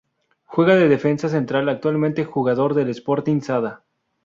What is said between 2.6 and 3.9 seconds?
del Sporting Sada.